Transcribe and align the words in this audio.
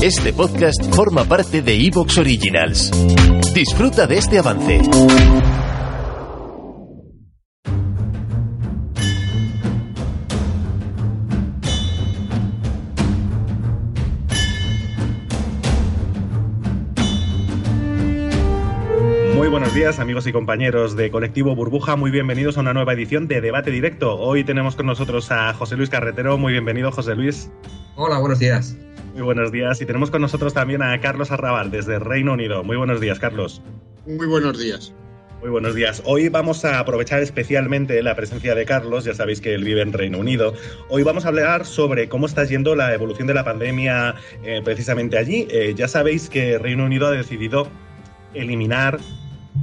Este 0.00 0.32
podcast 0.32 0.94
forma 0.94 1.24
parte 1.24 1.60
de 1.60 1.74
Evox 1.74 2.18
Originals. 2.18 2.92
Disfruta 3.52 4.06
de 4.06 4.18
este 4.18 4.38
avance. 4.38 4.80
Muy 19.34 19.48
buenos 19.48 19.74
días 19.74 19.98
amigos 19.98 20.28
y 20.28 20.32
compañeros 20.32 20.94
de 20.94 21.10
Colectivo 21.10 21.56
Burbuja, 21.56 21.96
muy 21.96 22.12
bienvenidos 22.12 22.56
a 22.56 22.60
una 22.60 22.72
nueva 22.72 22.92
edición 22.92 23.26
de 23.26 23.40
Debate 23.40 23.72
Directo. 23.72 24.14
Hoy 24.16 24.44
tenemos 24.44 24.76
con 24.76 24.86
nosotros 24.86 25.32
a 25.32 25.52
José 25.54 25.76
Luis 25.76 25.90
Carretero, 25.90 26.38
muy 26.38 26.52
bienvenido 26.52 26.92
José 26.92 27.16
Luis. 27.16 27.50
Hola, 27.96 28.20
buenos 28.20 28.38
días. 28.38 28.76
Muy 29.18 29.24
buenos 29.24 29.50
días 29.50 29.80
y 29.80 29.84
tenemos 29.84 30.12
con 30.12 30.22
nosotros 30.22 30.54
también 30.54 30.80
a 30.80 31.00
Carlos 31.00 31.32
Arrabal 31.32 31.72
desde 31.72 31.98
Reino 31.98 32.34
Unido. 32.34 32.62
Muy 32.62 32.76
buenos 32.76 33.00
días 33.00 33.18
Carlos. 33.18 33.60
Muy 34.06 34.28
buenos 34.28 34.60
días. 34.60 34.94
Muy 35.40 35.50
buenos 35.50 35.74
días. 35.74 36.00
Hoy 36.04 36.28
vamos 36.28 36.64
a 36.64 36.78
aprovechar 36.78 37.20
especialmente 37.20 38.00
la 38.04 38.14
presencia 38.14 38.54
de 38.54 38.64
Carlos, 38.64 39.06
ya 39.06 39.14
sabéis 39.14 39.40
que 39.40 39.54
él 39.54 39.64
vive 39.64 39.82
en 39.82 39.92
Reino 39.92 40.18
Unido. 40.18 40.54
Hoy 40.88 41.02
vamos 41.02 41.24
a 41.24 41.28
hablar 41.28 41.66
sobre 41.66 42.08
cómo 42.08 42.26
está 42.26 42.44
yendo 42.44 42.76
la 42.76 42.94
evolución 42.94 43.26
de 43.26 43.34
la 43.34 43.42
pandemia 43.42 44.14
eh, 44.44 44.62
precisamente 44.64 45.18
allí. 45.18 45.48
Eh, 45.50 45.74
ya 45.76 45.88
sabéis 45.88 46.30
que 46.30 46.56
Reino 46.56 46.84
Unido 46.84 47.08
ha 47.08 47.10
decidido 47.10 47.66
eliminar 48.34 49.00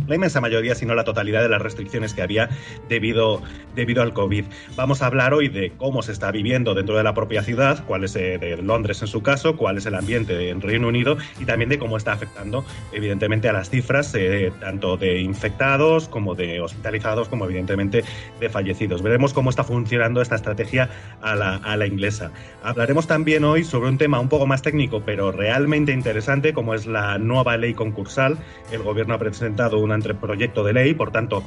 la 0.07 0.15
inmensa 0.15 0.41
mayoría, 0.41 0.75
si 0.75 0.85
no 0.85 0.95
la 0.95 1.03
totalidad 1.03 1.41
de 1.41 1.49
las 1.49 1.61
restricciones 1.61 2.13
que 2.13 2.21
había 2.21 2.49
debido, 2.89 3.41
debido 3.75 4.01
al 4.01 4.13
COVID. 4.13 4.45
Vamos 4.75 5.01
a 5.01 5.07
hablar 5.07 5.33
hoy 5.33 5.49
de 5.49 5.71
cómo 5.77 6.01
se 6.03 6.11
está 6.11 6.31
viviendo 6.31 6.73
dentro 6.73 6.95
de 6.95 7.03
la 7.03 7.13
propia 7.13 7.43
ciudad, 7.43 7.83
cuál 7.85 8.03
es 8.03 8.15
eh, 8.15 8.37
de 8.37 8.57
Londres 8.57 9.01
en 9.01 9.07
su 9.07 9.21
caso, 9.21 9.57
cuál 9.57 9.77
es 9.77 9.85
el 9.85 9.95
ambiente 9.95 10.49
en 10.49 10.61
Reino 10.61 10.87
Unido 10.87 11.17
y 11.39 11.45
también 11.45 11.69
de 11.69 11.79
cómo 11.79 11.97
está 11.97 12.13
afectando, 12.13 12.65
evidentemente, 12.91 13.49
a 13.49 13.53
las 13.53 13.69
cifras 13.69 14.13
eh, 14.15 14.51
tanto 14.59 14.97
de 14.97 15.19
infectados 15.21 16.07
como 16.07 16.35
de 16.35 16.61
hospitalizados, 16.61 17.27
como 17.27 17.45
evidentemente 17.45 18.03
de 18.39 18.49
fallecidos. 18.49 19.01
Veremos 19.01 19.33
cómo 19.33 19.49
está 19.49 19.63
funcionando 19.63 20.21
esta 20.21 20.35
estrategia 20.35 20.89
a 21.21 21.35
la, 21.35 21.55
a 21.57 21.77
la 21.77 21.87
inglesa. 21.87 22.31
Hablaremos 22.63 23.07
también 23.07 23.43
hoy 23.43 23.63
sobre 23.63 23.89
un 23.89 23.97
tema 23.97 24.19
un 24.19 24.29
poco 24.29 24.45
más 24.47 24.61
técnico, 24.61 25.01
pero 25.05 25.31
realmente 25.31 25.91
interesante, 25.91 26.53
como 26.53 26.73
es 26.73 26.85
la 26.85 27.17
nueva 27.17 27.57
ley 27.57 27.73
concursal. 27.73 28.37
El 28.71 28.83
gobierno 28.83 29.13
ha 29.13 29.19
presentado 29.19 29.79
un 29.85 29.91
anteproyecto 29.91 30.63
de 30.63 30.73
ley, 30.73 30.93
por 30.93 31.11
tanto, 31.11 31.43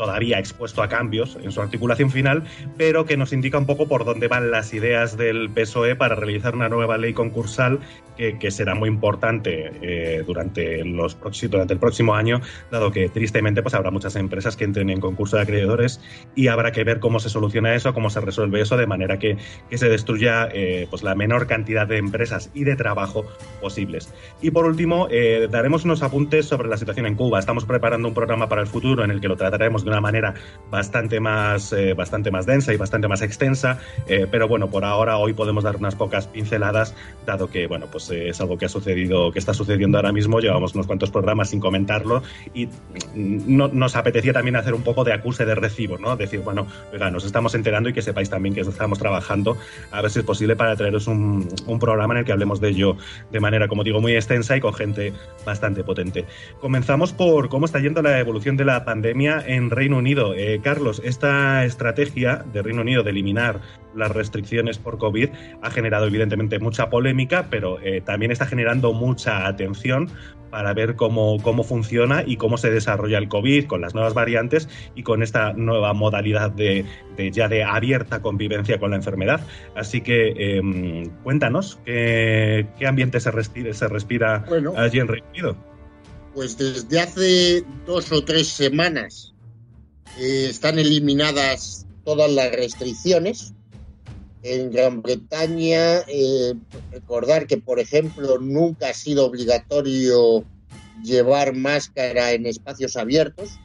todavía 0.00 0.38
expuesto 0.38 0.82
a 0.82 0.88
cambios 0.88 1.36
en 1.44 1.52
su 1.52 1.60
articulación 1.60 2.10
final, 2.10 2.44
pero 2.78 3.04
que 3.04 3.18
nos 3.18 3.34
indica 3.34 3.58
un 3.58 3.66
poco 3.66 3.86
por 3.86 4.06
dónde 4.06 4.28
van 4.28 4.50
las 4.50 4.72
ideas 4.72 5.18
del 5.18 5.50
PSOE 5.50 5.94
para 5.94 6.14
realizar 6.14 6.54
una 6.54 6.70
nueva 6.70 6.96
ley 6.96 7.12
concursal 7.12 7.80
que, 8.38 8.50
será 8.50 8.74
muy 8.74 8.88
importante 8.88 9.72
eh, 9.80 10.22
durante, 10.26 10.84
los 10.84 11.18
durante 11.48 11.72
el 11.72 11.78
próximo 11.78 12.14
año, 12.14 12.40
dado 12.70 12.90
que 12.90 13.08
tristemente 13.08 13.62
pues, 13.62 13.74
habrá 13.74 13.90
muchas 13.90 14.16
empresas 14.16 14.56
que 14.56 14.64
entren 14.64 14.90
en 14.90 15.00
concurso 15.00 15.36
de 15.36 15.42
acreedores 15.42 16.00
y 16.34 16.48
habrá 16.48 16.72
que 16.72 16.84
ver 16.84 17.00
cómo 17.00 17.18
se 17.18 17.30
soluciona 17.30 17.74
eso, 17.74 17.94
cómo 17.94 18.10
se 18.10 18.20
resuelve 18.20 18.60
eso, 18.60 18.76
de 18.76 18.86
manera 18.86 19.18
que, 19.18 19.38
que 19.70 19.78
se 19.78 19.88
destruya 19.88 20.48
eh, 20.52 20.86
pues, 20.90 21.02
la 21.02 21.14
menor 21.14 21.46
cantidad 21.46 21.86
de 21.86 21.96
empresas 21.96 22.50
y 22.52 22.64
de 22.64 22.76
trabajo 22.76 23.24
posibles. 23.60 24.12
Y 24.42 24.50
por 24.50 24.66
último, 24.66 25.08
eh, 25.10 25.48
daremos 25.50 25.84
unos 25.84 26.02
apuntes 26.02 26.46
sobre 26.46 26.68
la 26.68 26.76
situación 26.76 27.06
en 27.06 27.14
Cuba. 27.14 27.38
Estamos 27.38 27.64
preparando 27.64 28.08
un 28.08 28.14
programa 28.14 28.48
para 28.48 28.60
el 28.60 28.66
futuro 28.66 29.02
en 29.02 29.10
el 29.10 29.20
que 29.20 29.28
lo 29.28 29.36
trataremos 29.36 29.84
de 29.84 29.89
una 29.90 30.00
manera 30.00 30.34
bastante 30.70 31.20
más, 31.20 31.72
eh, 31.72 31.94
bastante 31.94 32.30
más 32.30 32.46
densa 32.46 32.72
y 32.72 32.76
bastante 32.76 33.08
más 33.08 33.22
extensa, 33.22 33.78
eh, 34.06 34.26
pero 34.30 34.48
bueno, 34.48 34.70
por 34.70 34.84
ahora 34.84 35.18
hoy 35.18 35.32
podemos 35.32 35.64
dar 35.64 35.76
unas 35.76 35.94
pocas 35.94 36.26
pinceladas, 36.26 36.94
dado 37.26 37.50
que 37.50 37.66
bueno, 37.66 37.86
pues 37.90 38.10
eh, 38.10 38.28
es 38.28 38.40
algo 38.40 38.56
que 38.56 38.66
ha 38.66 38.68
sucedido, 38.68 39.32
que 39.32 39.38
está 39.38 39.52
sucediendo 39.52 39.98
ahora 39.98 40.12
mismo, 40.12 40.40
llevamos 40.40 40.74
unos 40.74 40.86
cuantos 40.86 41.10
programas 41.10 41.50
sin 41.50 41.60
comentarlo 41.60 42.22
y 42.54 42.68
no, 43.14 43.68
nos 43.68 43.96
apetecía 43.96 44.32
también 44.32 44.56
hacer 44.56 44.74
un 44.74 44.82
poco 44.82 45.04
de 45.04 45.12
acuse 45.12 45.44
de 45.44 45.54
recibo, 45.54 45.98
¿no? 45.98 46.16
Decir, 46.16 46.40
bueno, 46.40 46.66
oiga, 46.92 47.10
nos 47.10 47.24
estamos 47.24 47.54
enterando 47.54 47.88
y 47.88 47.92
que 47.92 48.02
sepáis 48.02 48.30
también 48.30 48.54
que 48.54 48.60
estamos 48.60 48.98
trabajando 48.98 49.56
a 49.90 50.00
ver 50.02 50.10
si 50.10 50.20
es 50.20 50.24
posible 50.24 50.56
para 50.56 50.76
traeros 50.76 51.06
un, 51.08 51.48
un 51.66 51.78
programa 51.78 52.14
en 52.14 52.18
el 52.18 52.24
que 52.24 52.32
hablemos 52.32 52.60
de 52.60 52.68
ello 52.68 52.96
de 53.30 53.40
manera, 53.40 53.68
como 53.68 53.82
digo, 53.82 54.00
muy 54.00 54.14
extensa 54.14 54.56
y 54.56 54.60
con 54.60 54.72
gente 54.72 55.12
bastante 55.44 55.82
potente. 55.82 56.26
Comenzamos 56.60 57.12
por 57.12 57.48
cómo 57.48 57.66
está 57.66 57.80
yendo 57.80 58.02
la 58.02 58.18
evolución 58.18 58.56
de 58.56 58.64
la 58.64 58.84
pandemia 58.84 59.42
en 59.46 59.70
Reino 59.80 59.96
Unido. 59.96 60.34
Eh, 60.34 60.60
Carlos, 60.62 61.00
esta 61.02 61.64
estrategia 61.64 62.44
de 62.52 62.60
Reino 62.60 62.82
Unido 62.82 63.02
de 63.02 63.12
eliminar 63.12 63.62
las 63.94 64.10
restricciones 64.10 64.76
por 64.76 64.98
COVID 64.98 65.30
ha 65.62 65.70
generado 65.70 66.06
evidentemente 66.06 66.58
mucha 66.58 66.90
polémica, 66.90 67.46
pero 67.48 67.80
eh, 67.80 68.02
también 68.02 68.30
está 68.30 68.44
generando 68.44 68.92
mucha 68.92 69.46
atención 69.46 70.10
para 70.50 70.74
ver 70.74 70.96
cómo, 70.96 71.38
cómo 71.40 71.64
funciona 71.64 72.24
y 72.26 72.36
cómo 72.36 72.58
se 72.58 72.70
desarrolla 72.70 73.16
el 73.16 73.28
COVID 73.28 73.68
con 73.68 73.80
las 73.80 73.94
nuevas 73.94 74.12
variantes 74.12 74.68
y 74.94 75.02
con 75.02 75.22
esta 75.22 75.54
nueva 75.54 75.94
modalidad 75.94 76.50
de, 76.50 76.84
de 77.16 77.30
ya 77.30 77.48
de 77.48 77.64
abierta 77.64 78.20
convivencia 78.20 78.78
con 78.78 78.90
la 78.90 78.96
enfermedad. 78.96 79.40
Así 79.74 80.02
que 80.02 80.34
eh, 80.36 81.10
cuéntanos 81.22 81.78
qué, 81.86 82.66
qué, 82.78 82.86
ambiente 82.86 83.18
se 83.18 83.30
respira, 83.30 83.72
se 83.72 83.88
respira 83.88 84.44
bueno, 84.46 84.74
allí 84.76 84.98
en 84.98 85.08
Reino 85.08 85.26
Unido. 85.30 85.56
Pues 86.34 86.58
desde 86.58 87.00
hace 87.00 87.64
dos 87.86 88.12
o 88.12 88.22
tres 88.22 88.48
semanas 88.48 89.30
eh, 90.18 90.46
están 90.48 90.78
eliminadas 90.78 91.86
todas 92.04 92.30
las 92.30 92.50
restricciones. 92.52 93.52
En 94.42 94.70
Gran 94.70 95.02
Bretaña, 95.02 95.98
eh, 96.08 96.54
recordar 96.90 97.46
que, 97.46 97.58
por 97.58 97.78
ejemplo, 97.78 98.38
nunca 98.38 98.88
ha 98.88 98.94
sido 98.94 99.26
obligatorio 99.26 100.44
llevar 101.02 101.54
máscara 101.54 102.32
en 102.32 102.46
espacios 102.46 102.96
abiertos. 102.96 103.58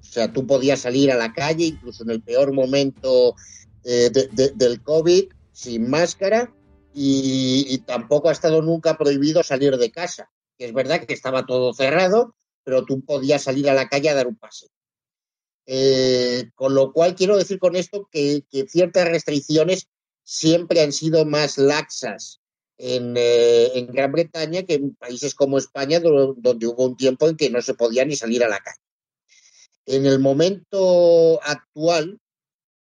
O 0.00 0.04
sea, 0.04 0.32
tú 0.32 0.46
podías 0.46 0.80
salir 0.80 1.10
a 1.10 1.16
la 1.16 1.32
calle, 1.32 1.64
incluso 1.64 2.04
en 2.04 2.10
el 2.10 2.22
peor 2.22 2.52
momento 2.52 3.34
eh, 3.84 4.10
de, 4.12 4.28
de, 4.32 4.52
del 4.54 4.82
COVID, 4.82 5.24
sin 5.52 5.88
máscara, 5.88 6.52
y, 6.98 7.78
tampoco 7.86 8.30
ha 8.30 8.32
estado 8.32 8.62
nunca 8.62 8.96
prohibido 8.96 9.42
salir 9.42 9.76
de 9.76 9.90
casa. 9.90 10.30
Es 10.58 10.72
verdad 10.72 11.04
que 11.04 11.12
estaba 11.12 11.44
todo 11.44 11.74
cerrado, 11.74 12.34
pero 12.64 12.86
tú 12.86 13.02
podías 13.02 13.42
salir 13.42 13.68
a 13.68 13.74
la 13.74 13.88
calle 13.88 14.08
a 14.08 14.14
dar 14.14 14.26
un 14.26 14.36
paseo. 14.36 14.70
Eh, 15.66 16.50
con 16.54 16.76
lo 16.76 16.92
cual 16.92 17.16
quiero 17.16 17.36
decir 17.36 17.58
con 17.58 17.74
esto 17.74 18.08
que, 18.10 18.44
ciertas 18.68 19.08
restricciones 19.08 19.88
siempre 20.22 20.80
han 20.80 20.92
sido 20.92 21.24
más 21.24 21.58
laxas 21.58 22.40
en, 22.78 23.16
eh, 23.16 23.72
en, 23.74 23.88
Gran 23.88 24.12
Bretaña 24.12 24.62
que 24.62 24.74
en 24.74 24.94
países 24.94 25.34
como 25.34 25.58
España, 25.58 25.98
donde 25.98 26.66
hubo 26.66 26.84
un 26.84 26.96
tiempo 26.96 27.28
en 27.28 27.36
que 27.36 27.50
no 27.50 27.60
se 27.62 27.74
podía 27.74 28.04
ni 28.04 28.14
salir 28.14 28.44
a 28.44 28.48
la 28.48 28.60
calle. 28.60 28.80
En 29.86 30.06
el 30.06 30.20
momento 30.20 31.40
actual, 31.42 32.18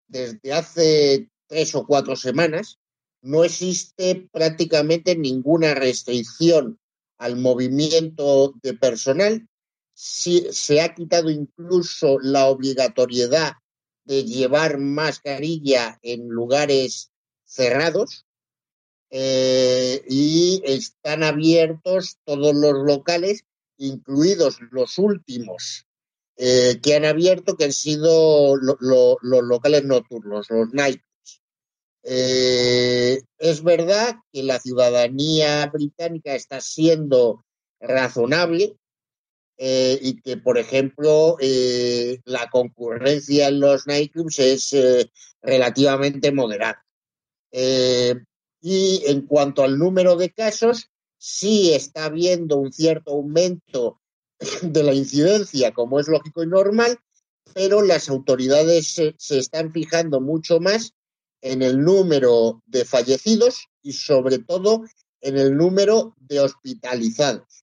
desde 0.07 0.53
hace 0.53 1.29
tres 1.47 1.75
o 1.75 1.85
cuatro 1.85 2.15
semanas, 2.15 2.79
no 3.21 3.45
existe 3.45 4.27
prácticamente 4.31 5.15
ninguna 5.15 5.73
restricción 5.73 6.79
al 7.17 7.37
movimiento 7.37 8.53
de 8.61 8.73
personal 8.73 9.47
se 9.93 10.81
ha 10.81 10.93
quitado 10.93 11.29
incluso 11.29 12.19
la 12.19 12.47
obligatoriedad 12.47 13.53
de 14.05 14.23
llevar 14.25 14.77
mascarilla 14.77 15.99
en 16.01 16.27
lugares 16.27 17.11
cerrados 17.45 18.25
eh, 19.09 20.03
y 20.09 20.61
están 20.65 21.23
abiertos 21.23 22.17
todos 22.25 22.55
los 22.55 22.73
locales, 22.85 23.45
incluidos 23.77 24.57
los 24.71 24.97
últimos 24.97 25.85
eh, 26.35 26.79
que 26.81 26.95
han 26.95 27.05
abierto, 27.05 27.55
que 27.55 27.65
han 27.65 27.73
sido 27.73 28.55
lo, 28.55 28.77
lo, 28.79 29.17
los 29.21 29.43
locales 29.43 29.83
nocturnos, 29.83 30.49
los 30.49 30.73
nightclubs. 30.73 31.41
Eh, 32.05 33.21
es 33.37 33.63
verdad 33.63 34.15
que 34.31 34.43
la 34.43 34.59
ciudadanía 34.59 35.67
británica 35.67 36.33
está 36.33 36.59
siendo 36.59 37.45
razonable 37.79 38.77
eh, 39.57 39.99
y 40.01 40.21
que, 40.21 40.37
por 40.37 40.57
ejemplo, 40.57 41.37
eh, 41.39 42.19
la 42.25 42.49
concurrencia 42.49 43.47
en 43.47 43.59
los 43.59 43.85
nightclubs 43.85 44.39
es 44.39 44.73
eh, 44.73 45.11
relativamente 45.41 46.31
moderada. 46.31 46.83
Y 48.61 49.03
en 49.05 49.27
cuanto 49.27 49.63
al 49.63 49.77
número 49.77 50.15
de 50.15 50.31
casos, 50.31 50.89
sí 51.17 51.73
está 51.73 52.05
habiendo 52.05 52.57
un 52.57 52.71
cierto 52.73 53.11
aumento 53.11 54.01
de 54.61 54.83
la 54.83 54.93
incidencia, 54.93 55.73
como 55.73 55.99
es 55.99 56.07
lógico 56.07 56.43
y 56.43 56.47
normal, 56.47 56.97
pero 57.53 57.81
las 57.81 58.09
autoridades 58.09 58.99
se 59.17 59.37
están 59.37 59.71
fijando 59.71 60.19
mucho 60.19 60.59
más 60.59 60.93
en 61.41 61.61
el 61.61 61.83
número 61.83 62.63
de 62.65 62.85
fallecidos 62.85 63.67
y 63.83 63.93
sobre 63.93 64.39
todo 64.39 64.81
en 65.21 65.37
el 65.37 65.55
número 65.55 66.15
de 66.17 66.39
hospitalizados. 66.39 67.62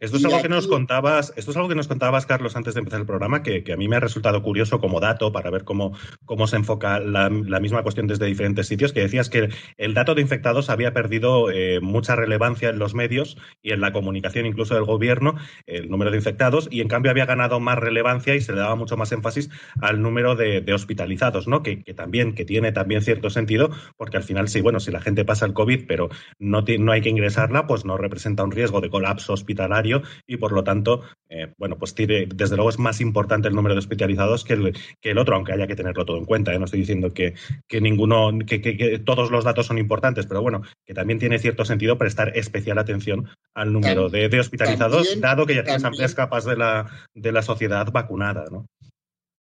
Esto 0.00 0.16
es 0.16 0.24
algo 0.24 0.40
que 0.40 0.48
nos 0.48 0.68
contabas, 0.68 1.32
esto 1.36 1.50
es 1.50 1.56
algo 1.56 1.68
que 1.68 1.74
nos 1.74 1.88
contabas, 1.88 2.24
Carlos, 2.24 2.54
antes 2.54 2.74
de 2.74 2.78
empezar 2.78 3.00
el 3.00 3.06
programa, 3.06 3.42
que, 3.42 3.64
a 3.72 3.76
mí 3.76 3.88
me 3.88 3.96
ha 3.96 4.00
resultado 4.00 4.42
curioso 4.42 4.80
como 4.80 5.00
dato 5.00 5.32
para 5.32 5.50
ver 5.50 5.64
cómo, 5.64 5.92
cómo 6.24 6.46
se 6.46 6.54
enfoca 6.54 7.00
la, 7.00 7.28
misma 7.30 7.82
cuestión 7.82 8.06
desde 8.06 8.26
diferentes 8.26 8.68
sitios, 8.68 8.92
que 8.92 9.00
decías 9.00 9.28
que 9.28 9.48
el 9.76 9.94
dato 9.94 10.14
de 10.14 10.22
infectados 10.22 10.70
había 10.70 10.92
perdido 10.92 11.50
eh, 11.50 11.80
mucha 11.80 12.14
relevancia 12.14 12.68
en 12.68 12.78
los 12.78 12.94
medios 12.94 13.38
y 13.60 13.72
en 13.72 13.80
la 13.80 13.92
comunicación 13.92 14.46
incluso 14.46 14.76
del 14.76 14.84
gobierno, 14.84 15.34
el 15.66 15.90
número 15.90 16.12
de 16.12 16.18
infectados, 16.18 16.68
y 16.70 16.80
en 16.80 16.86
cambio 16.86 17.10
había 17.10 17.26
ganado 17.26 17.58
más 17.58 17.78
relevancia 17.78 18.36
y 18.36 18.40
se 18.40 18.52
le 18.52 18.60
daba 18.60 18.76
mucho 18.76 18.96
más 18.96 19.10
énfasis 19.10 19.50
al 19.80 20.00
número 20.00 20.36
de, 20.36 20.62
hospitalizados, 20.72 21.48
¿no? 21.48 21.64
Que, 21.64 21.78
también, 21.96 22.36
que 22.36 22.44
tiene 22.44 22.70
también 22.70 23.02
cierto 23.02 23.30
sentido, 23.30 23.70
porque 23.96 24.16
al 24.16 24.22
final, 24.22 24.48
sí, 24.48 24.60
bueno, 24.60 24.78
si 24.78 24.92
la 24.92 25.00
gente 25.00 25.24
pasa 25.24 25.44
el 25.44 25.54
COVID, 25.54 25.86
pero 25.88 26.08
no, 26.38 26.62
no 26.78 26.92
hay 26.92 27.00
que 27.00 27.08
ingresarla, 27.08 27.66
pues 27.66 27.84
no 27.84 27.96
representa 27.96 28.44
un 28.44 28.52
riesgo 28.52 28.80
de 28.80 28.90
colapso 28.90 29.32
hospitalario 29.32 29.87
y 30.26 30.36
por 30.36 30.52
lo 30.52 30.64
tanto, 30.64 31.02
eh, 31.28 31.52
bueno, 31.58 31.78
pues 31.78 31.94
tiene, 31.94 32.26
desde 32.26 32.56
luego 32.56 32.70
es 32.70 32.78
más 32.78 33.00
importante 33.00 33.48
el 33.48 33.54
número 33.54 33.74
de 33.74 33.80
hospitalizados 33.80 34.44
que 34.44 34.54
el, 34.54 34.76
que 35.00 35.10
el 35.10 35.18
otro, 35.18 35.36
aunque 35.36 35.52
haya 35.52 35.66
que 35.66 35.76
tenerlo 35.76 36.04
todo 36.04 36.18
en 36.18 36.24
cuenta. 36.24 36.54
¿eh? 36.54 36.58
No 36.58 36.64
estoy 36.64 36.80
diciendo 36.80 37.12
que, 37.12 37.34
que 37.66 37.80
ninguno, 37.80 38.30
que, 38.46 38.60
que, 38.60 38.98
todos 38.98 39.30
los 39.30 39.44
datos 39.44 39.66
son 39.66 39.78
importantes, 39.78 40.26
pero 40.26 40.42
bueno, 40.42 40.62
que 40.86 40.94
también 40.94 41.18
tiene 41.18 41.38
cierto 41.38 41.64
sentido 41.64 41.98
prestar 41.98 42.36
especial 42.36 42.78
atención 42.78 43.28
al 43.54 43.72
número 43.72 44.08
de, 44.08 44.28
de, 44.28 44.40
hospitalizados, 44.40 45.20
dado 45.20 45.46
que 45.46 45.54
ya 45.54 45.64
tienes 45.64 45.84
amplias 45.84 46.14
capas 46.14 46.44
de 46.44 46.56
la, 46.56 46.90
de 47.14 47.32
la 47.32 47.42
sociedad 47.42 47.90
vacunada, 47.90 48.44
¿no? 48.50 48.66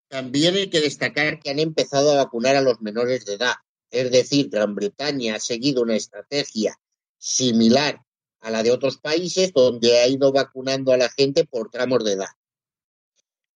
También 0.09 0.55
hay 0.55 0.69
que 0.69 0.81
destacar 0.81 1.41
que 1.41 1.51
han 1.51 1.59
empezado 1.59 2.13
a 2.13 2.25
vacunar 2.25 2.55
a 2.55 2.61
los 2.61 2.81
menores 2.81 3.25
de 3.25 3.35
edad. 3.35 3.55
Es 3.91 4.11
decir, 4.11 4.49
Gran 4.51 4.75
Bretaña 4.75 5.37
ha 5.37 5.41
seguido 5.41 5.83
una 5.83 5.97
estrategia 5.97 6.79
similar 7.19 8.06
a 8.47 8.51
la 8.51 8.63
de 8.63 8.71
otros 8.71 8.99
países 8.99 9.53
donde 9.53 9.99
ha 9.99 10.07
ido 10.07 10.31
vacunando 10.31 10.93
a 10.93 10.97
la 10.97 11.11
gente 11.11 11.45
por 11.45 11.69
tramos 11.69 12.05
de 12.05 12.13
edad. 12.13 12.29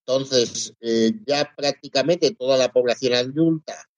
Entonces, 0.05 0.75
eh, 0.81 1.13
ya 1.25 1.55
prácticamente 1.57 2.35
toda 2.35 2.59
la 2.59 2.73
población 2.73 3.15
adulta 3.15 3.89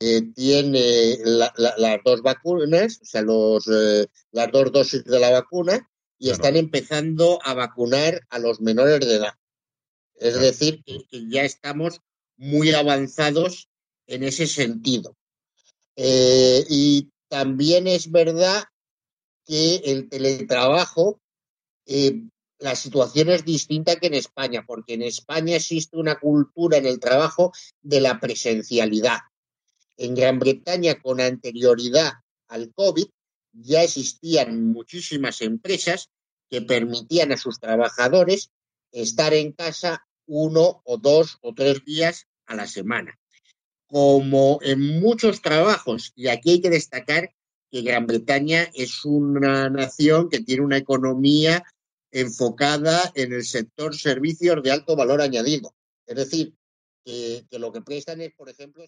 eh, 0.00 0.20
tiene 0.34 1.16
las 1.24 2.00
dos 2.04 2.20
vacunas, 2.20 3.00
o 3.00 3.06
sea, 3.06 3.22
los, 3.22 3.66
eh, 3.68 4.06
las 4.32 4.52
dos 4.52 4.70
dosis 4.70 5.02
de 5.04 5.18
la 5.18 5.30
vacuna, 5.30 5.90
y 6.18 6.28
están 6.28 6.56
empezando 6.56 7.38
a 7.42 7.54
vacunar 7.54 8.20
a 8.28 8.38
los 8.38 8.60
menores 8.60 9.00
de 9.00 9.14
edad. 9.14 9.32
Es 10.16 10.38
decir, 10.38 10.84
que, 10.84 11.06
ya 11.26 11.44
estamos 11.44 12.02
muy 12.36 12.70
avanzados 12.72 13.70
en 14.06 14.24
ese 14.24 14.46
sentido. 14.46 15.16
y 15.96 17.08
también 17.28 17.86
es 17.86 18.10
verdad 18.10 18.64
que 19.44 19.76
el 19.84 20.08
teletrabajo, 20.08 21.20
eh, 21.86 22.22
la 22.58 22.74
situación 22.76 23.28
es 23.28 23.44
distinta 23.44 23.96
que 23.96 24.06
en 24.06 24.14
España, 24.14 24.64
porque 24.66 24.94
en 24.94 25.02
España 25.02 25.56
existe 25.56 25.96
una 25.96 26.18
cultura 26.18 26.78
en 26.78 26.86
el 26.86 26.98
trabajo 26.98 27.52
de 27.82 28.00
la 28.00 28.20
presencialidad. 28.20 29.18
En 29.96 30.14
Gran 30.14 30.38
Bretaña, 30.38 31.00
con 31.00 31.20
anterioridad 31.20 32.12
al 32.48 32.72
COVID, 32.72 33.06
ya 33.52 33.82
existían 33.82 34.72
muchísimas 34.72 35.40
empresas 35.40 36.10
que 36.50 36.62
permitían 36.62 37.32
a 37.32 37.36
sus 37.36 37.60
trabajadores 37.60 38.50
estar 38.92 39.34
en 39.34 39.52
casa 39.52 40.06
uno 40.26 40.82
o 40.84 40.96
dos 40.98 41.38
o 41.42 41.54
tres 41.54 41.84
días 41.84 42.26
a 42.46 42.54
la 42.54 42.66
semana. 42.66 43.18
Como 43.86 44.58
en 44.62 45.00
muchos 45.00 45.42
trabajos, 45.42 46.12
y 46.16 46.28
aquí 46.28 46.52
hay 46.52 46.60
que 46.60 46.70
destacar 46.70 47.34
que 47.74 47.82
Gran 47.82 48.06
Bretaña 48.06 48.70
es 48.72 49.04
una 49.04 49.68
nación 49.68 50.28
que 50.28 50.38
tiene 50.38 50.62
una 50.62 50.76
economía 50.76 51.64
enfocada 52.12 53.10
en 53.16 53.32
el 53.32 53.44
sector 53.44 53.96
servicios 53.96 54.62
de 54.62 54.70
alto 54.70 54.94
valor 54.94 55.20
añadido. 55.20 55.74
Es 56.06 56.14
decir, 56.14 56.54
que, 57.04 57.44
lo 57.58 57.72
que 57.72 57.80
prestan 57.80 58.20
es, 58.20 58.32
por 58.36 58.48
ejemplo... 58.48 58.84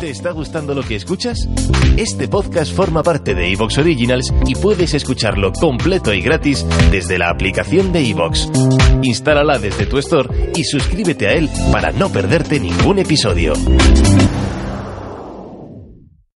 ¿Te 0.00 0.10
está 0.10 0.32
gustando 0.32 0.74
lo 0.74 0.82
que 0.82 0.96
escuchas? 0.96 1.48
Este 1.96 2.28
podcast 2.28 2.74
forma 2.74 3.02
parte 3.02 3.34
de 3.34 3.50
Evox 3.52 3.78
Originals 3.78 4.30
y 4.46 4.54
puedes 4.54 4.92
escucharlo 4.92 5.54
completo 5.54 6.12
y 6.12 6.20
gratis 6.20 6.66
desde 6.90 7.16
la 7.16 7.30
aplicación 7.30 7.90
de 7.90 8.10
Evox. 8.10 8.50
Instálala 9.02 9.58
desde 9.58 9.86
tu 9.86 9.96
store 9.96 10.52
y 10.54 10.64
suscríbete 10.64 11.26
a 11.26 11.32
él 11.32 11.48
para 11.72 11.92
no 11.92 12.12
perderte 12.12 12.60
ningún 12.60 12.98
episodio. 12.98 13.54